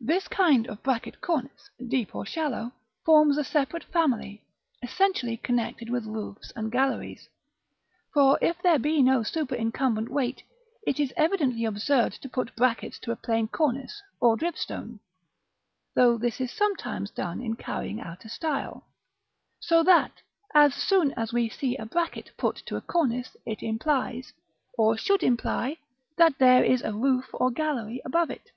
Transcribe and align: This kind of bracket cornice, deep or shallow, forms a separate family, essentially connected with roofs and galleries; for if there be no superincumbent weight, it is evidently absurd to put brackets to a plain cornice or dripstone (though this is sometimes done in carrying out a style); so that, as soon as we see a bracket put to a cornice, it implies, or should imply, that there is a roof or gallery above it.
This 0.00 0.28
kind 0.28 0.68
of 0.68 0.80
bracket 0.84 1.20
cornice, 1.20 1.68
deep 1.88 2.14
or 2.14 2.24
shallow, 2.24 2.70
forms 3.04 3.36
a 3.36 3.42
separate 3.42 3.82
family, 3.82 4.44
essentially 4.80 5.36
connected 5.36 5.90
with 5.90 6.06
roofs 6.06 6.52
and 6.54 6.70
galleries; 6.70 7.28
for 8.14 8.38
if 8.40 8.62
there 8.62 8.78
be 8.78 9.02
no 9.02 9.24
superincumbent 9.24 10.08
weight, 10.08 10.44
it 10.86 11.00
is 11.00 11.12
evidently 11.16 11.64
absurd 11.64 12.12
to 12.12 12.28
put 12.28 12.54
brackets 12.54 13.00
to 13.00 13.10
a 13.10 13.16
plain 13.16 13.48
cornice 13.48 14.00
or 14.20 14.36
dripstone 14.36 15.00
(though 15.96 16.16
this 16.16 16.40
is 16.40 16.52
sometimes 16.52 17.10
done 17.10 17.40
in 17.42 17.56
carrying 17.56 18.00
out 18.00 18.24
a 18.24 18.28
style); 18.28 18.86
so 19.58 19.82
that, 19.82 20.22
as 20.54 20.76
soon 20.76 21.12
as 21.14 21.32
we 21.32 21.48
see 21.48 21.76
a 21.76 21.84
bracket 21.84 22.30
put 22.36 22.54
to 22.66 22.76
a 22.76 22.80
cornice, 22.80 23.36
it 23.44 23.64
implies, 23.64 24.32
or 24.74 24.96
should 24.96 25.24
imply, 25.24 25.76
that 26.16 26.38
there 26.38 26.62
is 26.62 26.82
a 26.82 26.92
roof 26.94 27.26
or 27.32 27.50
gallery 27.50 28.00
above 28.04 28.30
it. 28.30 28.52